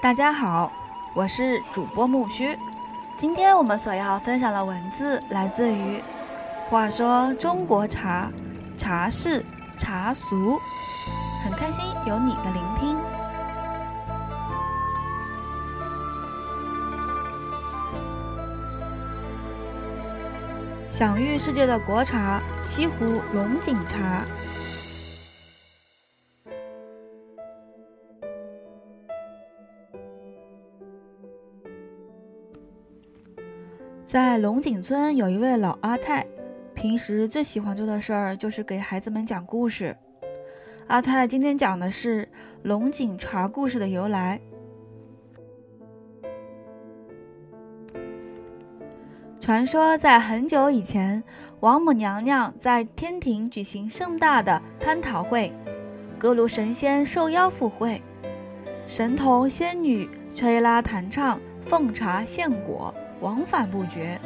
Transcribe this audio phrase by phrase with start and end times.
[0.00, 0.70] 大家好，
[1.12, 2.56] 我是主播木须。
[3.16, 5.98] 今天我们所要分享的文字来自于
[6.70, 8.30] 《话说中国茶
[8.76, 9.44] 茶事
[9.76, 10.56] 茶俗》，
[11.42, 12.96] 很开心有你的聆听。
[20.88, 24.22] 享誉世界的国茶西湖龙井茶。
[34.08, 36.24] 在龙井村有一位老阿太，
[36.72, 39.94] 平时最喜欢做的事儿就是给孩子们讲故事。
[40.86, 42.26] 阿太今天讲的是
[42.62, 44.40] 龙井茶故事的由来。
[49.38, 51.22] 传说在很久以前，
[51.60, 55.52] 王母娘娘在天庭举行盛大的蟠桃会，
[56.18, 58.00] 各路神仙受邀赴会，
[58.86, 62.94] 神童仙女吹拉弹唱，奉茶献果。
[63.20, 64.20] 往返不绝。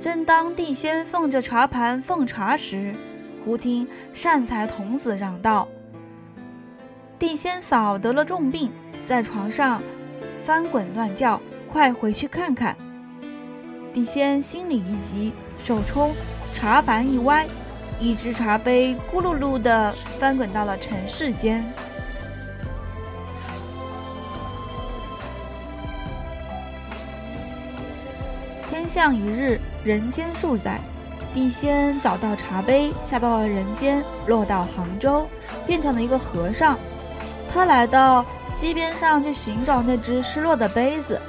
[0.00, 2.94] 正当地仙奉着茶盘奉茶时，
[3.44, 5.68] 忽听善财童子嚷道
[7.18, 8.70] ：“地仙嫂得了重病，
[9.04, 9.82] 在床上
[10.44, 12.76] 翻滚乱叫，快回去看看。”
[13.92, 16.12] 地仙心里一急，手冲
[16.54, 17.46] 茶盘一歪，
[17.98, 21.64] 一只茶杯咕噜噜地翻滚到了尘世间。
[28.90, 30.80] 天象一日，人间数载。
[31.32, 35.28] 地仙找到茶杯，下到了人间，落到杭州，
[35.64, 36.76] 变成了一个和尚。
[37.48, 41.20] 他来到溪边上去寻找那只失落的杯子。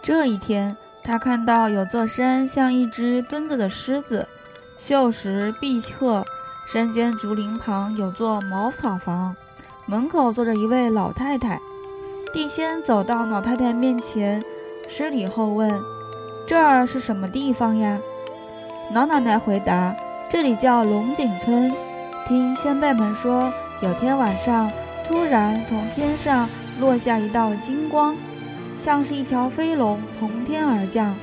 [0.00, 4.28] 这一天，他看到有座山像一只蹲着的狮子，
[4.78, 6.24] 秀石碧壑，
[6.72, 9.34] 山间竹林旁有座茅草房，
[9.86, 11.60] 门口坐着一位老太太。
[12.34, 14.42] 地仙走到老太太面前，
[14.88, 15.70] 施礼后问
[16.48, 17.96] ：“这儿是什么地方呀？”
[18.92, 19.94] 老奶奶回答
[20.28, 21.72] ：“这里叫龙井村。
[22.26, 24.68] 听先辈们说，有天晚上，
[25.06, 26.48] 突然从天上
[26.80, 28.16] 落下一道金光，
[28.76, 31.14] 像是一条飞龙从天而降，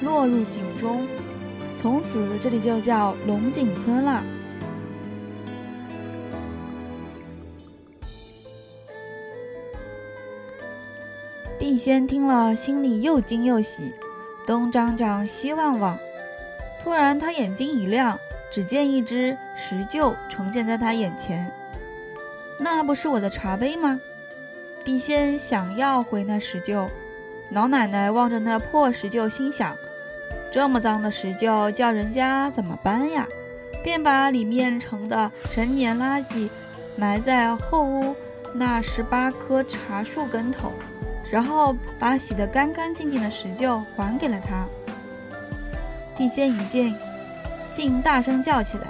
[0.00, 1.06] 落入井中。
[1.76, 4.20] 从此，这里就叫龙井村了。”
[11.66, 13.92] 地仙听了，心里又惊又喜，
[14.46, 15.98] 东张张，西望望。
[16.80, 18.16] 突然，他眼睛一亮，
[18.52, 21.52] 只见一只石臼呈现在他眼前。
[22.60, 24.00] 那不是我的茶杯吗？
[24.84, 26.86] 地仙想要回那石臼。
[27.50, 29.76] 老奶奶望着那破石臼，心想：
[30.52, 33.26] 这么脏的石臼，叫人家怎么搬呀？
[33.82, 36.48] 便把里面盛的陈年垃圾
[36.94, 38.14] 埋在后屋
[38.54, 40.72] 那十八棵茶树根头。
[41.30, 44.64] 然后把洗得干干净净的石臼还给了他。
[46.16, 46.94] 地仙一见，
[47.72, 48.84] 竟大声叫起来：“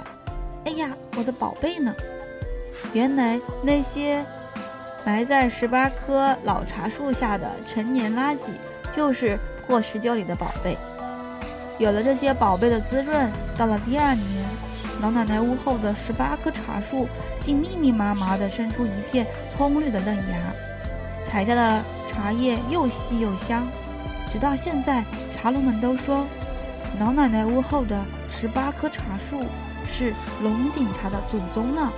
[0.65, 1.93] 哎呀，我的宝贝呢？”
[2.93, 4.23] 原来那些
[5.03, 8.51] 埋在十八棵老茶树下的陈年垃圾，
[8.93, 10.77] 就是破石臼里的宝贝。
[11.79, 14.25] 有了这些宝贝的滋润，到了第二年，
[15.01, 17.07] 老奶奶屋后的十八棵茶树
[17.41, 20.53] 竟密密麻麻地生出一片葱绿的嫩芽，
[21.23, 21.81] 采下的。
[22.17, 23.63] 茶叶又细又香，
[24.33, 26.25] 直到现在，茶农们都说，
[26.99, 29.39] 老奶奶屋后的十八棵茶树
[29.87, 31.91] 是龙井茶的祖宗呢。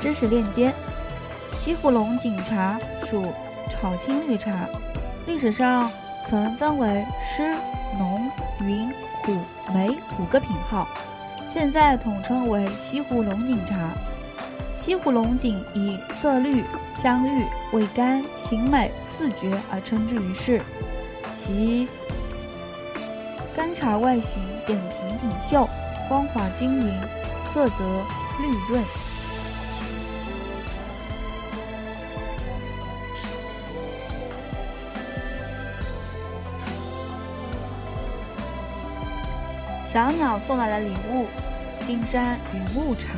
[0.00, 0.72] 知识链接：
[1.56, 3.32] 西湖龙井茶属
[3.70, 4.68] 炒青绿茶，
[5.26, 5.90] 历史上
[6.28, 7.56] 曾分为湿、
[7.98, 8.30] 浓、
[8.60, 8.88] 云、
[9.24, 9.34] 苦、
[9.74, 10.86] 梅五个品号。
[11.48, 13.90] 现在统称为西湖龙井茶。
[14.76, 16.62] 西湖龙井以色绿、
[16.94, 20.60] 香郁、味甘、形美四绝而称之于世。
[21.34, 21.88] 其
[23.56, 25.68] 干茶外形扁平挺秀，
[26.08, 26.92] 光滑均匀，
[27.52, 27.84] 色泽
[28.38, 28.84] 绿润。
[39.90, 41.24] 小鸟送来的礼物：
[41.86, 43.08] 金山云雾茶。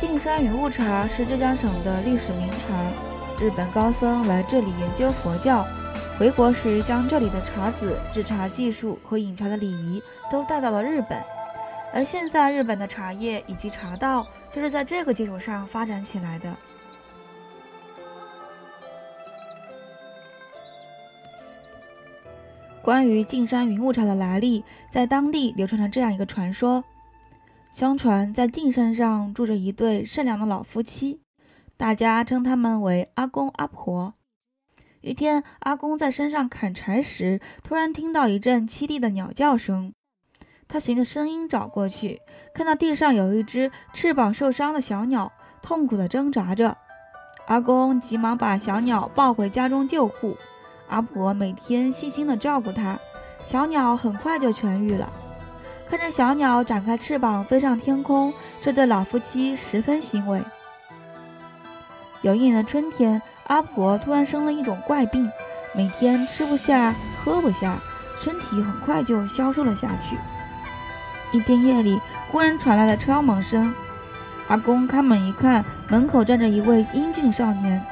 [0.00, 3.40] 金山云雾茶是浙江省的历史名茶。
[3.40, 5.64] 日本高僧来这里研究佛教，
[6.18, 11.16] 回国时将这里的茶籽、制茶技术和饮茶的礼仪都带到了日本。
[11.94, 16.52] 而现在，日本的茶叶以及茶道就是在这个基础上发展起来的。
[22.82, 26.82] 关于径山云雾茶的来历，在当地流传着这样一个传说：
[27.72, 31.20] 相传在径山上住着一对善良的老夫妻，
[31.76, 34.14] 大家称他们为阿公阿婆。
[35.00, 39.92] 一天，阿公在山上砍柴时，突然听到一阵凄厉的鸟叫声。
[40.66, 42.20] 他循着声音找过去，
[42.52, 45.30] 看到地上有一只翅膀受伤的小鸟，
[45.62, 46.76] 痛苦地挣扎着。
[47.46, 50.36] 阿公急忙把小鸟抱回家中救护。
[50.92, 52.98] 阿婆每天细心地照顾它，
[53.46, 55.10] 小鸟很快就痊愈了。
[55.88, 58.30] 看着小鸟展开翅膀飞上天空，
[58.60, 60.42] 这对老夫妻十分欣慰。
[62.20, 65.26] 有一年的春天，阿婆突然生了一种怪病，
[65.74, 66.94] 每天吃不下、
[67.24, 67.78] 喝不下，
[68.20, 70.18] 身体很快就消瘦了下去。
[71.32, 71.98] 一天夜里，
[72.30, 73.74] 忽然传来了敲门声。
[74.48, 77.82] 阿公开门一看，门口站着一位英俊少年。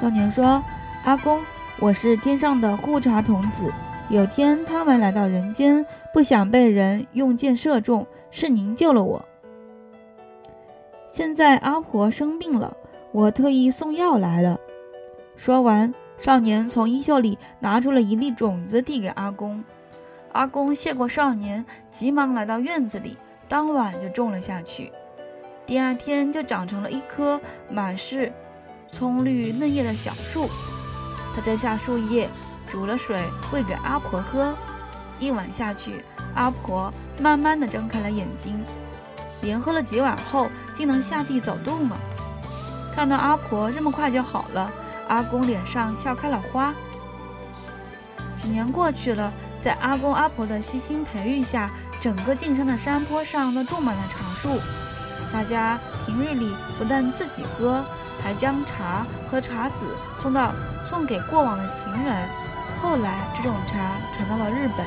[0.00, 0.62] 少年说
[1.04, 1.42] ：“阿公。”
[1.78, 3.70] 我是天上的护茶童子，
[4.08, 9.22] 有天他们来到人间，不想被人用箭射中，是您救了我。
[11.06, 12.74] 现在阿婆生病了，
[13.12, 14.58] 我特意送药来了。
[15.36, 19.62] 说完，少年从衣袖里拿出了一粒种子，递给阿公。
[20.32, 23.18] 阿公谢过少年，急忙来到院子里，
[23.48, 24.90] 当晚就种了下去。
[25.66, 27.38] 第二天就长成了一棵
[27.68, 28.32] 满是
[28.90, 30.48] 葱绿嫩叶的小树。
[31.36, 32.30] 他摘下树叶，
[32.66, 33.22] 煮了水
[33.52, 34.54] 喂给阿婆喝。
[35.18, 36.02] 一碗下去，
[36.34, 36.90] 阿婆
[37.20, 38.58] 慢慢的睁开了眼睛。
[39.42, 41.96] 连喝了几碗后，竟能下地走动了。
[42.94, 44.72] 看到阿婆这么快就好了，
[45.08, 46.72] 阿公脸上笑开了花。
[48.34, 49.30] 几年过去了，
[49.60, 54.58] 在阿公阿婆的悉心培育下，整个进山的山坡上都种满了茶树。
[55.30, 57.84] 大家平日里不但自己喝。
[58.22, 60.52] 还将茶和茶籽送到
[60.84, 62.28] 送给过往的行人。
[62.82, 64.86] 后来，这种茶传到了日本。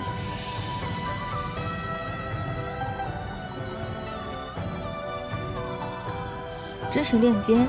[6.92, 7.68] 知识链接：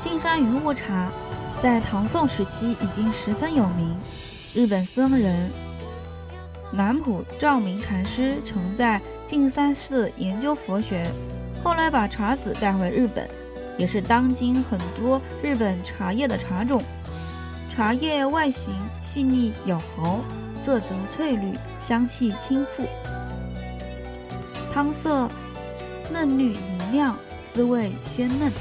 [0.00, 1.08] 径山云雾茶
[1.60, 3.96] 在唐宋时期已经十分有名。
[4.54, 5.50] 日本僧人
[6.72, 11.06] 南浦照明禅师曾在径山寺研究佛学，
[11.62, 13.28] 后来把茶籽带回日本。
[13.78, 16.82] 也是当今很多日本茶叶的茶种，
[17.74, 20.18] 茶叶外形细腻有毫，
[20.56, 22.84] 色泽翠绿，香气清馥，
[24.74, 25.30] 汤色
[26.12, 27.16] 嫩绿明亮，
[27.54, 28.52] 滋味鲜嫩。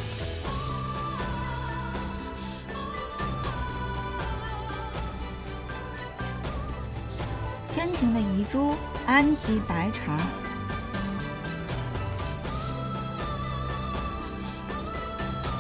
[7.74, 8.75] 天庭的遗珠
[9.08, 10.46] 安吉白茶。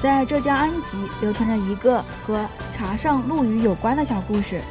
[0.01, 4.61] 在浙江安吉流传着一个和茶圣陆羽有关的小故事。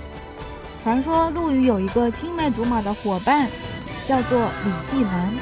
[0.82, 3.48] 传说陆羽有一个青梅竹马的伙伴，
[4.04, 5.32] 叫做李继南。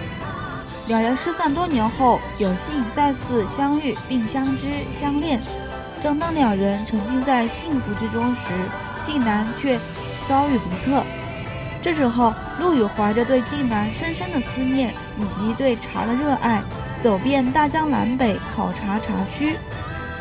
[0.86, 5.38] 两人失散多年后，有幸再次相遇并相知相恋。
[6.02, 8.52] 正当两人沉浸在幸福之中时，
[9.02, 9.78] 纪南却
[10.26, 11.02] 遭遇不测。
[11.82, 16.62] 这时候，陆羽怀着对纪南深深的思念以及对茶的热爱。
[17.04, 19.58] 走遍大江南北考察茶区，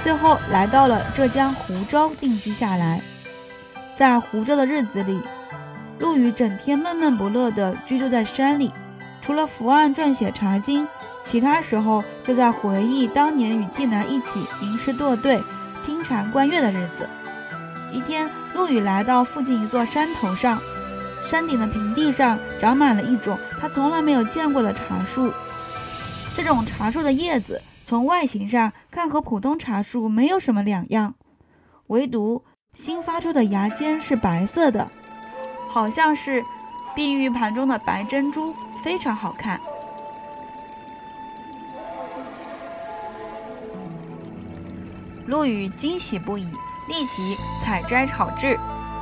[0.01, 2.99] 最后来到了浙江湖州定居下来。
[3.93, 5.17] 在湖州的日子里，
[5.99, 8.69] 陆羽整天闷闷不乐地居住在山里，
[9.21, 10.83] 除了伏案撰写《茶经》，
[11.23, 15.41] 其他时候就在回忆当年与纪南一起吟诗作对、
[15.85, 17.07] 听蝉观月的日子。
[17.93, 20.59] 一天，陆羽来到附近一座山头上，
[21.23, 25.31] 山顶的平地上长满了一种他从来没有见过的茶树。
[26.35, 31.13] 这种茶树的叶子从外形上看和普通茶树没有什么两样，
[31.87, 34.89] 唯独新发出的芽尖是白色的，
[35.69, 36.43] 好像是
[36.95, 39.59] 碧玉盘中的白珍珠，非常好看。
[45.27, 46.45] 陆羽惊喜不已，
[46.89, 48.59] 立即采摘炒制，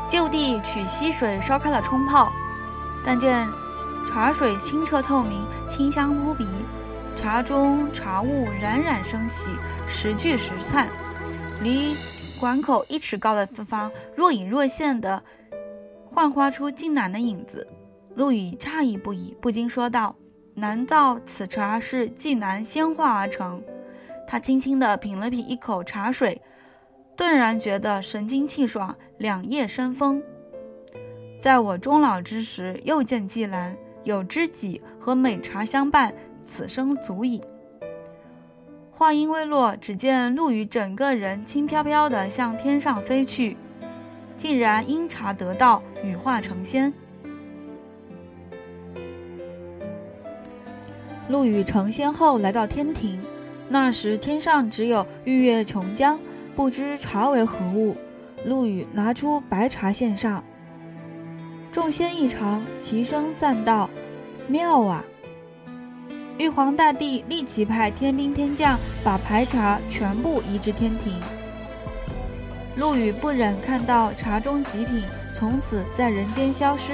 [0.10, 2.32] 就地取溪水烧开了冲泡，
[3.06, 3.48] 但见
[4.10, 6.46] 茶水清澈透明，清香扑鼻。
[7.22, 9.52] 茶中茶雾冉冉升起，
[9.88, 10.88] 时聚时散，
[11.62, 11.96] 离
[12.40, 15.22] 馆口一尺高的地方，若隐若现的
[16.10, 17.68] 幻化出静南的影子。
[18.16, 20.16] 陆羽诧异不已，不禁说道
[20.56, 23.64] ：“难道此茶是济南仙化而成？”
[24.28, 26.42] 他轻轻地品了品一口茶水，
[27.16, 30.24] 顿然觉得神清气爽，两腋生风。
[31.40, 36.12] 在我终老之时，又见济南，有知己和美茶相伴。
[36.44, 37.42] 此生足矣。
[38.92, 43.58] 话音未落只见陆羽整个人轻飘飘地向天上飞去
[44.38, 46.94] 竟然因茶得道羽化成仙。
[51.28, 53.20] 陆羽成仙后来到天庭
[53.70, 56.20] 那时天上只有日月琼浆
[56.56, 57.96] 不知茶为何物
[58.46, 60.44] 陆羽拿出白茶献上。
[61.72, 63.90] 众仙一尝齐声赞道
[64.48, 65.04] 妙啊
[66.42, 71.14] 玉皇大帝立即派天兵天将把排茶全部移至天庭。
[72.78, 76.94] 陆羽不忍看到茶中极品从此在人间消失，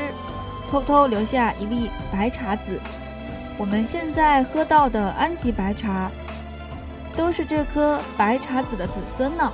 [0.69, 2.77] 偷偷留下一粒白茶籽。
[3.57, 6.11] 我们现在喝到的安吉白茶，
[7.15, 9.49] 都是这颗白茶籽的子孙呢。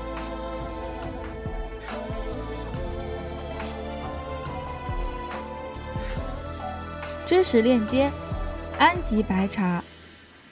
[7.28, 8.12] 知识链接：
[8.84, 9.82] 安吉白茶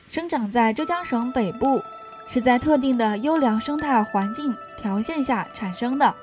[0.10, 1.84] 生长在浙江省北部，
[2.30, 6.16] 是在特定的优良生态环境条件下产生的。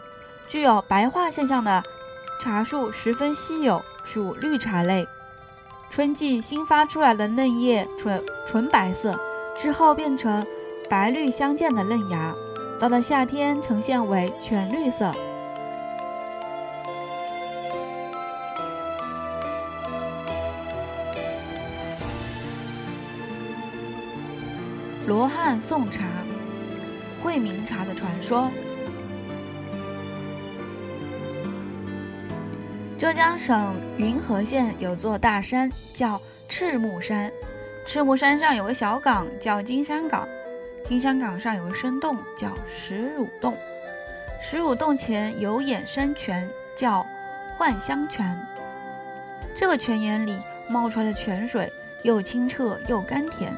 [0.48, 1.82] 具有白化现象的
[2.42, 5.06] 茶树十分稀有，属绿茶类。
[5.90, 9.14] 春季新发出来的嫩叶纯纯白色，
[9.60, 10.46] 之后变成
[10.88, 12.32] 白绿相间的嫩芽，
[12.80, 15.12] 到了夏天呈现为全绿色。
[25.08, 26.04] 罗汉送茶，
[27.22, 28.50] 惠明茶的传说。
[32.98, 37.32] 浙江省云和县有座大山叫赤木山，
[37.86, 40.28] 赤木山上有个小港叫金山港，
[40.84, 43.56] 金山港上有个深洞叫石乳洞，
[44.42, 46.46] 石乳洞前有眼山泉
[46.76, 47.06] 叫
[47.56, 48.38] 幻香泉。
[49.56, 50.38] 这个泉眼里
[50.68, 51.72] 冒出来的泉水
[52.02, 53.56] 又清澈又甘甜。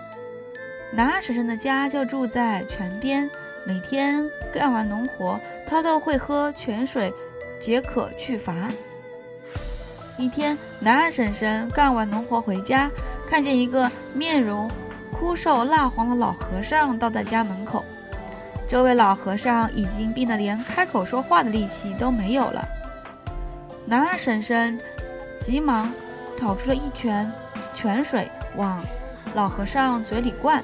[0.92, 3.30] 男二婶婶的家就住在泉边，
[3.64, 7.12] 每天干完农活，他都会喝泉水
[7.60, 8.68] 解渴去乏。
[10.16, 12.90] 一天，男二婶婶干完农活回家，
[13.28, 14.68] 看见一个面容
[15.12, 17.84] 枯瘦蜡黄的老和尚倒在家门口。
[18.68, 22.64] 这位老和尚已经病得连开口说话的力气都没有了。
[23.86, 24.78] 男二婶婶
[25.40, 25.92] 急忙
[26.36, 27.30] 讨出了一泉
[27.74, 28.84] 泉水往
[29.34, 30.62] 老和尚嘴里灌。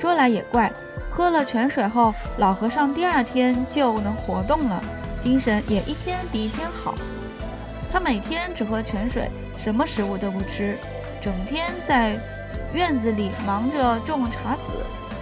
[0.00, 0.72] 说来也怪，
[1.10, 4.82] 喝了泉水后，老和尚第二天就能活动了，
[5.20, 6.94] 精神也一天比一天好。
[7.92, 9.30] 他每天只喝泉水，
[9.62, 10.78] 什么食物都不吃，
[11.20, 12.18] 整天在
[12.72, 14.60] 院子里忙着种茶籽，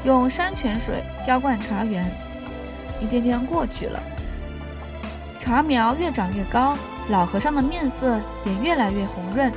[0.04, 2.08] 用山泉水浇灌茶园。
[3.00, 4.00] 一天天过去了，
[5.40, 6.76] 茶苗越长越高，
[7.08, 9.52] 老和尚的面色也越来越红润。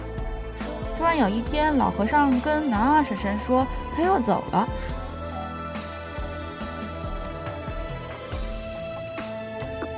[0.98, 4.68] 突然有一天，老和尚跟男二婶婶说，他要走了。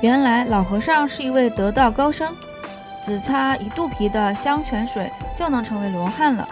[0.04, 2.30] 原来老和尚是一位得道高僧，
[3.06, 6.46] 只擦一肚皮的香泉水就能成为罗汉了。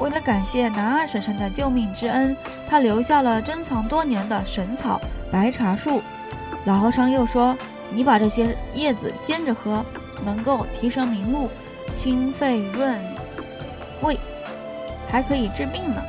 [0.00, 2.36] 为了感谢男二婶婶的救命之恩，
[2.68, 5.00] 他留下了珍藏多年的神草
[5.32, 6.02] 白茶树。
[6.66, 7.56] 老和尚又说
[7.90, 9.82] ：“你把这些叶子煎着喝，
[10.22, 11.48] 能够提升明目、
[11.96, 13.00] 清肺润
[14.02, 14.14] 胃，
[15.10, 16.02] 还可以治病呢。”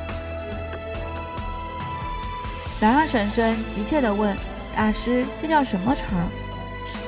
[2.78, 4.36] 男二婶婶急切地问
[4.76, 6.04] ：“大师，这叫什么茶？”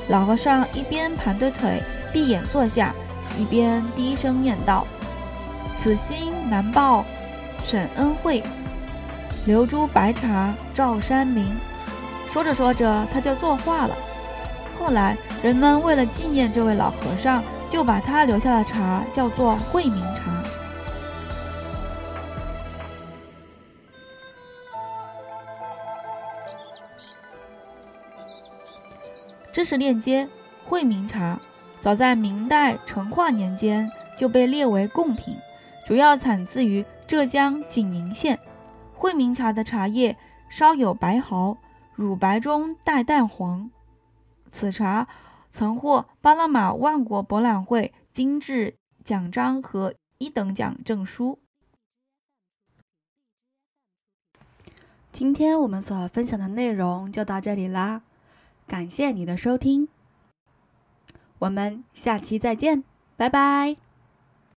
[0.07, 1.81] 老和尚一边盘着腿
[2.13, 2.93] 闭眼坐下，
[3.37, 4.85] 一边低声念道
[5.75, 7.03] ：“此心难报
[7.63, 8.43] 沈恩惠，
[9.45, 11.55] 留珠白茶照山明。”
[12.31, 13.95] 说着说着，他就作画了。
[14.77, 20.23] 后来人们为了纪念这位老和尚，就把他留下的茶叫做惠明茶。
[29.55, 30.27] 知识链接：
[30.65, 31.39] 惠民茶，
[31.79, 35.37] 早在明代成化年间就被列为贡品，
[35.87, 38.37] 主要产自于浙江景宁县。
[38.93, 40.17] 惠民茶的茶叶
[40.49, 41.55] 稍有白毫，
[41.95, 43.71] 乳白中带淡黄。
[44.51, 45.07] 此茶
[45.49, 51.39] 曾获巴拿马万国博览会金质奖章和一等奖证书。
[55.13, 58.01] 今天我们所分享的内容就到这里啦。
[58.67, 59.87] 感谢你的收听，
[61.39, 62.83] 我们下期再见，
[63.15, 63.84] 拜拜。